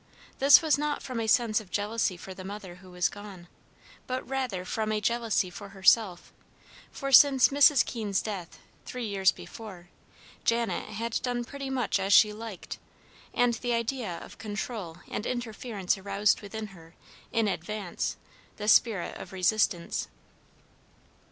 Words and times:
This 0.39 0.63
was 0.63 0.79
not 0.79 1.03
from 1.03 1.19
a 1.19 1.27
sense 1.27 1.61
of 1.61 1.69
jealousy 1.69 2.17
for 2.17 2.33
the 2.33 2.43
mother 2.43 2.77
who 2.77 2.89
was 2.89 3.07
gone, 3.07 3.47
but 4.07 4.27
rather 4.27 4.65
from 4.65 4.91
a 4.91 4.99
jealousy 4.99 5.51
for 5.51 5.69
herself; 5.69 6.33
for 6.89 7.11
since 7.11 7.49
Mrs. 7.49 7.85
Keene's 7.85 8.19
death, 8.19 8.57
three 8.83 9.05
years 9.05 9.31
before, 9.31 9.89
Janet 10.43 10.87
had 10.89 11.21
done 11.21 11.43
pretty 11.43 11.69
much 11.69 11.99
as 11.99 12.13
she 12.13 12.33
liked, 12.33 12.79
and 13.31 13.53
the 13.61 13.73
idea 13.73 14.17
of 14.17 14.39
control 14.39 14.97
and 15.07 15.27
interference 15.27 15.95
aroused 15.99 16.41
within 16.41 16.67
her, 16.73 16.95
in 17.31 17.47
advance, 17.47 18.17
the 18.57 18.67
spirit 18.67 19.15
of 19.19 19.31
resistance. 19.31 20.07